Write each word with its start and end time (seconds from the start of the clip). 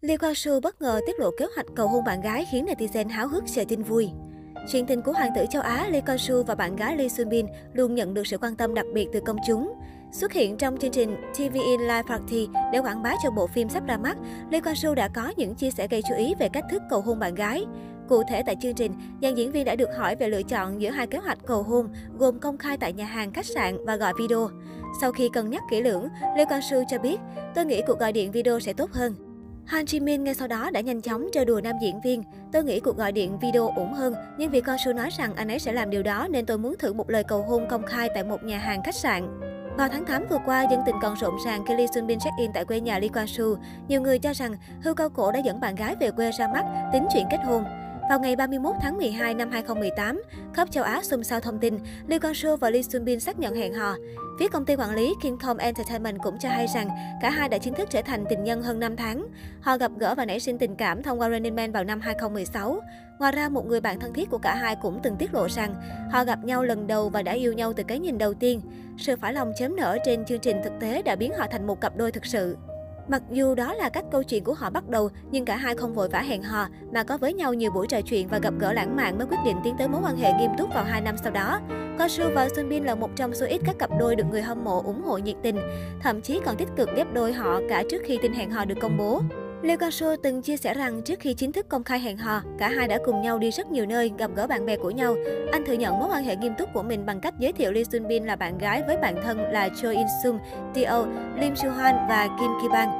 Lee 0.00 0.16
Kwang 0.16 0.34
Soo 0.34 0.60
bất 0.60 0.82
ngờ 0.82 1.00
tiết 1.06 1.20
lộ 1.20 1.30
kế 1.38 1.46
hoạch 1.54 1.66
cầu 1.76 1.88
hôn 1.88 2.04
bạn 2.04 2.20
gái 2.20 2.46
khiến 2.52 2.66
netizen 2.66 3.08
háo 3.08 3.28
hức 3.28 3.44
chờ 3.54 3.64
tin 3.68 3.82
vui. 3.82 4.10
Chuyện 4.72 4.86
tình 4.86 5.02
của 5.02 5.12
hoàng 5.12 5.30
tử 5.36 5.44
châu 5.50 5.62
Á 5.62 5.88
Lee 5.90 6.00
Kwang 6.00 6.16
Soo 6.16 6.42
và 6.46 6.54
bạn 6.54 6.76
gái 6.76 6.96
Lee 6.96 7.08
Sun 7.08 7.28
Bin 7.28 7.46
luôn 7.72 7.94
nhận 7.94 8.14
được 8.14 8.26
sự 8.26 8.38
quan 8.38 8.56
tâm 8.56 8.74
đặc 8.74 8.86
biệt 8.94 9.08
từ 9.12 9.20
công 9.20 9.36
chúng. 9.46 9.72
Xuất 10.12 10.32
hiện 10.32 10.56
trong 10.56 10.76
chương 10.76 10.90
trình 10.90 11.16
TV 11.34 11.54
in 11.54 11.80
Live 11.80 12.02
Party 12.08 12.48
để 12.72 12.78
quảng 12.78 13.02
bá 13.02 13.14
cho 13.22 13.30
bộ 13.30 13.46
phim 13.46 13.68
sắp 13.68 13.86
ra 13.86 13.96
mắt, 13.96 14.16
Lee 14.50 14.60
Kwang 14.60 14.74
Soo 14.74 14.94
đã 14.94 15.08
có 15.08 15.32
những 15.36 15.54
chia 15.54 15.70
sẻ 15.70 15.88
gây 15.90 16.02
chú 16.08 16.14
ý 16.14 16.34
về 16.38 16.48
cách 16.48 16.64
thức 16.70 16.82
cầu 16.90 17.00
hôn 17.00 17.18
bạn 17.18 17.34
gái. 17.34 17.64
Cụ 18.08 18.22
thể 18.28 18.42
tại 18.46 18.56
chương 18.62 18.74
trình, 18.74 18.92
dàn 19.22 19.34
diễn 19.34 19.52
viên 19.52 19.64
đã 19.64 19.76
được 19.76 19.88
hỏi 19.96 20.16
về 20.16 20.28
lựa 20.28 20.42
chọn 20.42 20.80
giữa 20.82 20.90
hai 20.90 21.06
kế 21.06 21.18
hoạch 21.18 21.38
cầu 21.46 21.62
hôn, 21.62 21.88
gồm 22.18 22.40
công 22.40 22.58
khai 22.58 22.76
tại 22.76 22.92
nhà 22.92 23.04
hàng, 23.04 23.32
khách 23.32 23.46
sạn 23.46 23.84
và 23.84 23.96
gọi 23.96 24.12
video. 24.18 24.50
Sau 25.00 25.12
khi 25.12 25.28
cân 25.32 25.50
nhắc 25.50 25.62
kỹ 25.70 25.82
lưỡng, 25.82 26.08
Lee 26.36 26.44
Kwang 26.44 26.60
Soo 26.60 26.78
cho 26.90 26.98
biết, 26.98 27.20
tôi 27.54 27.64
nghĩ 27.64 27.82
cuộc 27.86 27.98
gọi 27.98 28.12
điện 28.12 28.32
video 28.32 28.60
sẽ 28.60 28.72
tốt 28.72 28.90
hơn. 28.92 29.27
Han 29.68 29.84
Ji 29.84 30.04
Min 30.04 30.24
ngay 30.24 30.34
sau 30.34 30.48
đó 30.48 30.70
đã 30.70 30.80
nhanh 30.80 31.00
chóng 31.00 31.28
trêu 31.32 31.44
đùa 31.44 31.60
nam 31.64 31.76
diễn 31.82 32.00
viên. 32.00 32.22
Tôi 32.52 32.64
nghĩ 32.64 32.80
cuộc 32.80 32.96
gọi 32.96 33.12
điện 33.12 33.38
video 33.38 33.68
ổn 33.76 33.92
hơn, 33.92 34.14
nhưng 34.38 34.50
vì 34.50 34.60
con 34.60 34.76
Su 34.84 34.92
nói 34.92 35.08
rằng 35.18 35.34
anh 35.34 35.48
ấy 35.48 35.58
sẽ 35.58 35.72
làm 35.72 35.90
điều 35.90 36.02
đó 36.02 36.26
nên 36.30 36.46
tôi 36.46 36.58
muốn 36.58 36.74
thử 36.78 36.92
một 36.92 37.10
lời 37.10 37.24
cầu 37.24 37.42
hôn 37.42 37.66
công 37.70 37.86
khai 37.86 38.08
tại 38.14 38.24
một 38.24 38.44
nhà 38.44 38.58
hàng 38.58 38.82
khách 38.82 38.94
sạn. 38.94 39.40
Vào 39.76 39.88
tháng 39.88 40.04
8 40.04 40.24
vừa 40.30 40.38
qua, 40.46 40.66
dân 40.70 40.80
tình 40.86 40.94
còn 41.02 41.14
rộn 41.14 41.34
ràng 41.44 41.64
khi 41.66 41.74
Lee 41.74 41.86
Sun 41.94 42.06
Bin 42.06 42.18
check-in 42.18 42.50
tại 42.54 42.64
quê 42.64 42.80
nhà 42.80 42.98
Lee 42.98 43.08
Kwang 43.08 43.26
Soo. 43.26 43.62
Nhiều 43.88 44.00
người 44.00 44.18
cho 44.18 44.32
rằng 44.32 44.56
hưu 44.82 44.94
cao 44.94 45.08
cổ 45.08 45.32
đã 45.32 45.38
dẫn 45.38 45.60
bạn 45.60 45.74
gái 45.74 45.96
về 46.00 46.10
quê 46.10 46.30
ra 46.38 46.48
mắt, 46.48 46.64
tính 46.92 47.06
chuyện 47.12 47.26
kết 47.30 47.38
hôn. 47.44 47.64
Vào 48.08 48.20
ngày 48.20 48.36
31 48.36 48.76
tháng 48.80 48.96
12 48.96 49.34
năm 49.34 49.50
2018, 49.50 50.22
khắp 50.54 50.70
châu 50.70 50.84
Á 50.84 51.02
xôn 51.02 51.24
xao 51.24 51.40
thông 51.40 51.58
tin 51.58 51.78
Lee 52.06 52.18
Kwang 52.18 52.34
Soo 52.34 52.56
và 52.56 52.70
Lee 52.70 52.82
Sun 52.82 53.04
Bin 53.04 53.20
xác 53.20 53.38
nhận 53.38 53.54
hẹn 53.54 53.74
hò. 53.74 53.94
Phía 54.40 54.48
công 54.48 54.64
ty 54.64 54.76
quản 54.76 54.94
lý 54.94 55.14
Kingcom 55.22 55.56
Entertainment 55.56 56.18
cũng 56.22 56.38
cho 56.38 56.48
hay 56.48 56.66
rằng 56.74 56.88
cả 57.22 57.30
hai 57.30 57.48
đã 57.48 57.58
chính 57.58 57.74
thức 57.74 57.88
trở 57.90 58.02
thành 58.02 58.24
tình 58.30 58.44
nhân 58.44 58.62
hơn 58.62 58.80
5 58.80 58.96
tháng. 58.96 59.26
Họ 59.60 59.78
gặp 59.78 59.90
gỡ 59.98 60.14
và 60.14 60.24
nảy 60.24 60.40
sinh 60.40 60.58
tình 60.58 60.76
cảm 60.76 61.02
thông 61.02 61.20
qua 61.20 61.30
Running 61.30 61.56
Man 61.56 61.72
vào 61.72 61.84
năm 61.84 62.00
2016. 62.00 62.80
Ngoài 63.18 63.32
ra, 63.32 63.48
một 63.48 63.66
người 63.66 63.80
bạn 63.80 64.00
thân 64.00 64.12
thiết 64.12 64.30
của 64.30 64.38
cả 64.38 64.54
hai 64.54 64.76
cũng 64.82 65.00
từng 65.02 65.16
tiết 65.16 65.34
lộ 65.34 65.48
rằng 65.48 65.74
họ 66.12 66.24
gặp 66.24 66.44
nhau 66.44 66.64
lần 66.64 66.86
đầu 66.86 67.08
và 67.08 67.22
đã 67.22 67.32
yêu 67.32 67.52
nhau 67.52 67.72
từ 67.72 67.82
cái 67.82 67.98
nhìn 67.98 68.18
đầu 68.18 68.34
tiên. 68.34 68.60
Sự 68.98 69.16
phải 69.16 69.32
lòng 69.32 69.52
chớm 69.58 69.76
nở 69.76 69.98
trên 70.04 70.24
chương 70.24 70.40
trình 70.40 70.56
thực 70.64 70.72
tế 70.80 71.02
đã 71.02 71.16
biến 71.16 71.32
họ 71.38 71.46
thành 71.50 71.66
một 71.66 71.80
cặp 71.80 71.96
đôi 71.96 72.12
thực 72.12 72.26
sự. 72.26 72.56
Mặc 73.08 73.22
dù 73.30 73.54
đó 73.54 73.74
là 73.74 73.88
cách 73.88 74.04
câu 74.12 74.22
chuyện 74.22 74.44
của 74.44 74.54
họ 74.54 74.70
bắt 74.70 74.88
đầu, 74.88 75.08
nhưng 75.30 75.44
cả 75.44 75.56
hai 75.56 75.74
không 75.76 75.94
vội 75.94 76.08
vã 76.08 76.20
hẹn 76.20 76.42
hò, 76.42 76.66
mà 76.92 77.02
có 77.02 77.18
với 77.18 77.32
nhau 77.32 77.54
nhiều 77.54 77.70
buổi 77.70 77.86
trò 77.86 78.00
chuyện 78.00 78.28
và 78.28 78.38
gặp 78.38 78.54
gỡ 78.58 78.72
lãng 78.72 78.96
mạn 78.96 79.18
mới 79.18 79.26
quyết 79.26 79.38
định 79.44 79.56
tiến 79.64 79.74
tới 79.78 79.88
mối 79.88 80.00
quan 80.04 80.16
hệ 80.16 80.32
nghiêm 80.32 80.50
túc 80.58 80.74
vào 80.74 80.84
2 80.84 81.00
năm 81.00 81.16
sau 81.22 81.32
đó. 81.32 81.60
Ko 81.98 82.08
Su 82.08 82.24
và 82.34 82.48
Sun 82.56 82.68
Bin 82.68 82.84
là 82.84 82.94
một 82.94 83.10
trong 83.16 83.34
số 83.34 83.46
ít 83.46 83.60
các 83.64 83.78
cặp 83.78 83.90
đôi 83.98 84.16
được 84.16 84.24
người 84.30 84.42
hâm 84.42 84.64
mộ 84.64 84.82
ủng 84.82 85.02
hộ 85.02 85.18
nhiệt 85.18 85.36
tình, 85.42 85.56
thậm 86.00 86.20
chí 86.20 86.40
còn 86.44 86.56
tích 86.56 86.68
cực 86.76 86.88
ghép 86.96 87.14
đôi 87.14 87.32
họ 87.32 87.60
cả 87.68 87.82
trước 87.90 88.02
khi 88.04 88.18
tin 88.22 88.32
hẹn 88.32 88.50
hò 88.50 88.64
được 88.64 88.78
công 88.80 88.96
bố. 88.98 89.22
Lee 89.62 89.76
Quang 89.76 89.90
Sô 89.90 90.16
từng 90.16 90.42
chia 90.42 90.56
sẻ 90.56 90.74
rằng 90.74 91.02
trước 91.02 91.20
khi 91.20 91.34
chính 91.34 91.52
thức 91.52 91.68
công 91.68 91.84
khai 91.84 92.00
hẹn 92.00 92.16
hò, 92.16 92.42
cả 92.58 92.68
hai 92.68 92.88
đã 92.88 92.98
cùng 93.04 93.22
nhau 93.22 93.38
đi 93.38 93.50
rất 93.50 93.70
nhiều 93.70 93.86
nơi 93.86 94.12
gặp 94.18 94.30
gỡ 94.34 94.46
bạn 94.46 94.66
bè 94.66 94.76
của 94.76 94.90
nhau. 94.90 95.14
Anh 95.52 95.64
thừa 95.66 95.72
nhận 95.72 95.98
mối 95.98 96.08
quan 96.12 96.24
hệ 96.24 96.36
nghiêm 96.36 96.52
túc 96.58 96.68
của 96.74 96.82
mình 96.82 97.06
bằng 97.06 97.20
cách 97.20 97.34
giới 97.38 97.52
thiệu 97.52 97.72
Lee 97.72 97.84
Sun 97.84 98.08
Bin 98.08 98.24
là 98.24 98.36
bạn 98.36 98.58
gái 98.58 98.82
với 98.86 98.96
bạn 98.96 99.16
thân 99.22 99.38
là 99.38 99.68
Choi 99.82 99.96
In 99.96 100.06
Sung, 100.22 100.38
Teo, 100.74 101.06
Lim 101.40 101.56
Soo 101.56 101.68
Hwan 101.68 102.08
và 102.08 102.28
Kim 102.40 102.50
Ki 102.62 102.68
Bang. 102.72 102.90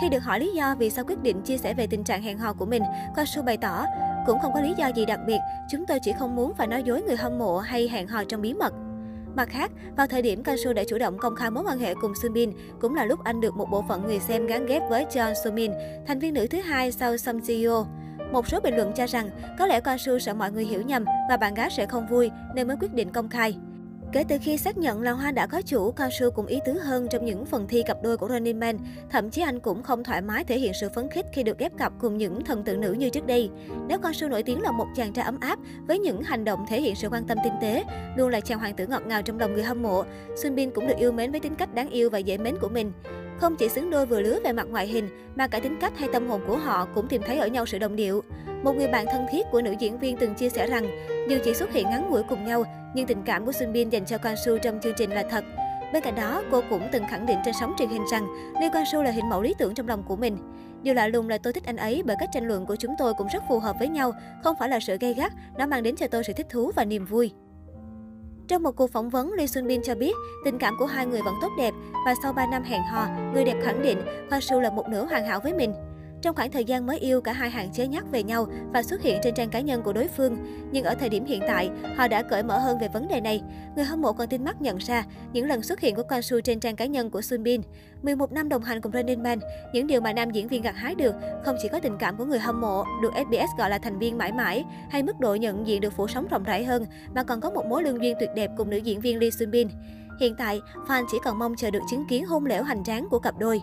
Khi 0.00 0.08
được 0.08 0.18
hỏi 0.18 0.40
lý 0.40 0.52
do 0.54 0.74
vì 0.78 0.90
sao 0.90 1.04
quyết 1.04 1.22
định 1.22 1.42
chia 1.42 1.56
sẻ 1.56 1.74
về 1.74 1.86
tình 1.86 2.04
trạng 2.04 2.22
hẹn 2.22 2.38
hò 2.38 2.52
của 2.52 2.66
mình, 2.66 2.82
Quang 3.14 3.26
Sô 3.26 3.42
bày 3.42 3.56
tỏ, 3.56 3.84
cũng 4.26 4.38
không 4.40 4.52
có 4.52 4.60
lý 4.60 4.74
do 4.76 4.86
gì 4.86 5.06
đặc 5.06 5.20
biệt, 5.26 5.38
chúng 5.70 5.86
tôi 5.86 5.98
chỉ 6.00 6.12
không 6.18 6.36
muốn 6.36 6.54
phải 6.54 6.66
nói 6.66 6.82
dối 6.82 7.02
người 7.02 7.16
hâm 7.16 7.38
mộ 7.38 7.58
hay 7.58 7.88
hẹn 7.88 8.06
hò 8.06 8.24
trong 8.24 8.42
bí 8.42 8.54
mật. 8.54 8.72
Mặt 9.38 9.48
khác, 9.50 9.70
vào 9.96 10.06
thời 10.06 10.22
điểm 10.22 10.42
Kansu 10.42 10.72
đã 10.72 10.84
chủ 10.84 10.98
động 10.98 11.18
công 11.18 11.36
khai 11.36 11.50
mối 11.50 11.64
quan 11.66 11.78
hệ 11.78 11.94
cùng 11.94 12.12
Bin, 12.32 12.52
cũng 12.80 12.94
là 12.94 13.04
lúc 13.04 13.24
anh 13.24 13.40
được 13.40 13.56
một 13.56 13.70
bộ 13.70 13.84
phận 13.88 14.06
người 14.06 14.18
xem 14.18 14.46
gắn 14.46 14.66
ghép 14.66 14.82
với 14.90 15.04
John 15.04 15.34
Sumin, 15.44 15.72
thành 16.06 16.18
viên 16.18 16.34
nữ 16.34 16.46
thứ 16.46 16.60
hai 16.60 16.92
sau 16.92 17.16
Song 17.16 17.40
ji 17.40 17.70
Yo. 17.70 17.86
Một 18.32 18.48
số 18.48 18.60
bình 18.60 18.76
luận 18.76 18.92
cho 18.96 19.06
rằng 19.06 19.30
có 19.58 19.66
lẽ 19.66 19.80
Kansu 19.80 20.18
sợ 20.18 20.34
mọi 20.34 20.52
người 20.52 20.64
hiểu 20.64 20.82
nhầm 20.82 21.04
và 21.30 21.36
bạn 21.36 21.54
gái 21.54 21.70
sẽ 21.70 21.86
không 21.86 22.06
vui 22.06 22.30
nên 22.54 22.68
mới 22.68 22.76
quyết 22.80 22.94
định 22.94 23.12
công 23.12 23.28
khai. 23.28 23.56
Kể 24.12 24.24
từ 24.28 24.36
khi 24.42 24.56
xác 24.56 24.78
nhận 24.78 25.02
là 25.02 25.12
Hoa 25.12 25.30
đã 25.30 25.46
có 25.46 25.62
chủ, 25.62 25.92
Cao 25.92 26.08
Su 26.18 26.30
cũng 26.30 26.46
ý 26.46 26.60
tứ 26.64 26.72
hơn 26.72 27.06
trong 27.10 27.24
những 27.24 27.44
phần 27.44 27.66
thi 27.68 27.82
cặp 27.86 27.96
đôi 28.02 28.16
của 28.16 28.28
Running 28.28 28.60
Man. 28.60 28.78
Thậm 29.10 29.30
chí 29.30 29.42
anh 29.42 29.60
cũng 29.60 29.82
không 29.82 30.04
thoải 30.04 30.22
mái 30.22 30.44
thể 30.44 30.58
hiện 30.58 30.72
sự 30.80 30.88
phấn 30.88 31.10
khích 31.10 31.26
khi 31.32 31.42
được 31.42 31.58
ghép 31.58 31.76
cặp 31.78 31.92
cùng 32.00 32.16
những 32.16 32.44
thần 32.44 32.64
tượng 32.64 32.80
nữ 32.80 32.92
như 32.92 33.10
trước 33.10 33.26
đây. 33.26 33.50
Nếu 33.88 33.98
Cao 33.98 34.12
Su 34.12 34.28
nổi 34.28 34.42
tiếng 34.42 34.62
là 34.62 34.70
một 34.70 34.86
chàng 34.96 35.12
trai 35.12 35.24
ấm 35.24 35.40
áp 35.40 35.58
với 35.86 35.98
những 35.98 36.22
hành 36.22 36.44
động 36.44 36.66
thể 36.68 36.80
hiện 36.80 36.94
sự 36.94 37.08
quan 37.08 37.26
tâm 37.26 37.38
tinh 37.44 37.52
tế, 37.60 37.84
luôn 38.16 38.28
là 38.28 38.40
chàng 38.40 38.58
hoàng 38.58 38.76
tử 38.76 38.86
ngọt 38.86 39.02
ngào 39.06 39.22
trong 39.22 39.38
lòng 39.38 39.54
người 39.54 39.64
hâm 39.64 39.82
mộ, 39.82 40.04
Sun 40.42 40.54
Bin 40.54 40.70
cũng 40.70 40.86
được 40.86 40.96
yêu 40.98 41.12
mến 41.12 41.30
với 41.30 41.40
tính 41.40 41.54
cách 41.54 41.74
đáng 41.74 41.90
yêu 41.90 42.10
và 42.10 42.18
dễ 42.18 42.38
mến 42.38 42.54
của 42.60 42.68
mình. 42.68 42.92
Không 43.38 43.56
chỉ 43.56 43.68
xứng 43.68 43.90
đôi 43.90 44.06
vừa 44.06 44.20
lứa 44.20 44.38
về 44.44 44.52
mặt 44.52 44.66
ngoại 44.70 44.86
hình, 44.86 45.08
mà 45.36 45.46
cả 45.46 45.60
tính 45.60 45.76
cách 45.80 45.98
hay 45.98 46.08
tâm 46.12 46.28
hồn 46.28 46.40
của 46.46 46.56
họ 46.56 46.88
cũng 46.94 47.08
tìm 47.08 47.22
thấy 47.26 47.38
ở 47.38 47.46
nhau 47.46 47.66
sự 47.66 47.78
đồng 47.78 47.96
điệu. 47.96 48.22
Một 48.62 48.72
người 48.76 48.88
bạn 48.88 49.06
thân 49.12 49.26
thiết 49.32 49.46
của 49.52 49.62
nữ 49.62 49.74
diễn 49.78 49.98
viên 49.98 50.16
từng 50.16 50.34
chia 50.34 50.48
sẻ 50.48 50.66
rằng, 50.66 50.88
dù 51.28 51.36
chỉ 51.44 51.54
xuất 51.54 51.72
hiện 51.72 51.90
ngắn 51.90 52.10
ngủi 52.10 52.22
cùng 52.22 52.44
nhau, 52.44 52.64
nhưng 52.94 53.06
tình 53.06 53.22
cảm 53.22 53.46
của 53.46 53.52
Sun 53.52 53.72
Bin 53.72 53.90
dành 53.90 54.04
cho 54.04 54.18
Quang 54.18 54.36
Soo 54.36 54.52
trong 54.62 54.80
chương 54.80 54.94
trình 54.96 55.10
là 55.10 55.24
thật. 55.30 55.44
Bên 55.92 56.02
cạnh 56.02 56.14
đó, 56.14 56.42
cô 56.50 56.62
cũng 56.70 56.88
từng 56.92 57.04
khẳng 57.10 57.26
định 57.26 57.38
trên 57.44 57.54
sóng 57.60 57.74
truyền 57.78 57.88
hình 57.88 58.04
rằng 58.12 58.26
Lee 58.60 58.70
Quang 58.70 58.84
Soo 58.92 59.02
là 59.02 59.10
hình 59.10 59.28
mẫu 59.28 59.42
lý 59.42 59.54
tưởng 59.58 59.74
trong 59.74 59.88
lòng 59.88 60.02
của 60.02 60.16
mình. 60.16 60.38
Điều 60.82 60.94
lạ 60.94 61.08
lùng 61.08 61.28
là 61.28 61.38
tôi 61.38 61.52
thích 61.52 61.64
anh 61.66 61.76
ấy 61.76 62.02
bởi 62.06 62.16
cách 62.20 62.28
tranh 62.32 62.46
luận 62.46 62.66
của 62.66 62.76
chúng 62.76 62.94
tôi 62.98 63.14
cũng 63.14 63.28
rất 63.32 63.42
phù 63.48 63.58
hợp 63.58 63.76
với 63.78 63.88
nhau, 63.88 64.12
không 64.44 64.56
phải 64.58 64.68
là 64.68 64.80
sự 64.80 64.96
gay 65.00 65.14
gắt, 65.14 65.32
nó 65.58 65.66
mang 65.66 65.82
đến 65.82 65.96
cho 65.96 66.06
tôi 66.06 66.24
sự 66.24 66.32
thích 66.32 66.46
thú 66.50 66.70
và 66.76 66.84
niềm 66.84 67.04
vui. 67.04 67.32
Trong 68.48 68.62
một 68.62 68.76
cuộc 68.76 68.92
phỏng 68.92 69.10
vấn, 69.10 69.32
Lee 69.32 69.46
Sun 69.46 69.66
Bin 69.66 69.82
cho 69.82 69.94
biết 69.94 70.12
tình 70.44 70.58
cảm 70.58 70.74
của 70.78 70.86
hai 70.86 71.06
người 71.06 71.22
vẫn 71.22 71.34
tốt 71.42 71.52
đẹp 71.58 71.74
và 72.06 72.14
sau 72.22 72.32
3 72.32 72.46
năm 72.46 72.62
hẹn 72.62 72.82
hò, 72.82 73.06
người 73.34 73.44
đẹp 73.44 73.56
khẳng 73.62 73.82
định 73.82 73.98
Hoa 74.30 74.40
Soo 74.40 74.60
là 74.60 74.70
một 74.70 74.88
nửa 74.88 75.04
hoàn 75.04 75.26
hảo 75.26 75.40
với 75.40 75.54
mình. 75.54 75.74
Trong 76.22 76.34
khoảng 76.36 76.50
thời 76.50 76.64
gian 76.64 76.86
mới 76.86 76.98
yêu, 76.98 77.20
cả 77.20 77.32
hai 77.32 77.50
hạn 77.50 77.72
chế 77.72 77.86
nhắc 77.86 78.04
về 78.10 78.22
nhau 78.22 78.46
và 78.72 78.82
xuất 78.82 79.02
hiện 79.02 79.20
trên 79.22 79.34
trang 79.34 79.50
cá 79.50 79.60
nhân 79.60 79.82
của 79.82 79.92
đối 79.92 80.08
phương. 80.08 80.36
Nhưng 80.72 80.84
ở 80.84 80.94
thời 80.94 81.08
điểm 81.08 81.24
hiện 81.24 81.42
tại, 81.46 81.70
họ 81.96 82.08
đã 82.08 82.22
cởi 82.22 82.42
mở 82.42 82.58
hơn 82.58 82.78
về 82.78 82.88
vấn 82.88 83.08
đề 83.08 83.20
này. 83.20 83.42
Người 83.76 83.84
hâm 83.84 84.00
mộ 84.00 84.12
còn 84.12 84.28
tin 84.28 84.44
mắt 84.44 84.62
nhận 84.62 84.76
ra 84.76 85.04
những 85.32 85.46
lần 85.46 85.62
xuất 85.62 85.80
hiện 85.80 85.94
của 85.94 86.02
Kwang 86.08 86.20
Soo 86.20 86.36
trên 86.44 86.60
trang 86.60 86.76
cá 86.76 86.86
nhân 86.86 87.10
của 87.10 87.22
Sun 87.22 87.42
Bin. 87.42 87.60
11 88.02 88.32
năm 88.32 88.48
đồng 88.48 88.62
hành 88.62 88.80
cùng 88.80 88.92
Running 88.92 89.22
Man, 89.22 89.38
những 89.72 89.86
điều 89.86 90.00
mà 90.00 90.12
nam 90.12 90.30
diễn 90.30 90.48
viên 90.48 90.62
gặt 90.62 90.74
hái 90.76 90.94
được 90.94 91.14
không 91.44 91.56
chỉ 91.62 91.68
có 91.68 91.80
tình 91.80 91.98
cảm 91.98 92.16
của 92.16 92.24
người 92.24 92.38
hâm 92.38 92.60
mộ, 92.60 92.84
được 93.02 93.12
SBS 93.28 93.58
gọi 93.58 93.70
là 93.70 93.78
thành 93.78 93.98
viên 93.98 94.18
mãi 94.18 94.32
mãi, 94.32 94.64
hay 94.90 95.02
mức 95.02 95.20
độ 95.20 95.34
nhận 95.34 95.66
diện 95.66 95.80
được 95.80 95.92
phủ 95.96 96.08
sóng 96.08 96.28
rộng 96.28 96.44
rãi 96.44 96.64
hơn, 96.64 96.86
mà 97.14 97.22
còn 97.22 97.40
có 97.40 97.50
một 97.50 97.66
mối 97.66 97.82
lương 97.82 98.02
duyên 98.02 98.16
tuyệt 98.20 98.30
đẹp 98.34 98.50
cùng 98.56 98.70
nữ 98.70 98.76
diễn 98.76 99.00
viên 99.00 99.18
Lee 99.18 99.30
Sun 99.30 99.50
Bin. 99.50 99.68
Hiện 100.20 100.34
tại, 100.38 100.60
fan 100.86 101.04
chỉ 101.10 101.18
còn 101.24 101.38
mong 101.38 101.54
chờ 101.56 101.70
được 101.70 101.82
chứng 101.90 102.06
kiến 102.08 102.26
hôn 102.26 102.46
lễ 102.46 102.58
hoành 102.58 102.84
tráng 102.84 103.08
của 103.10 103.18
cặp 103.18 103.38
đôi. 103.38 103.62